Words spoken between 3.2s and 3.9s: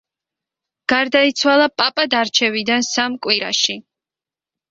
კვირაში.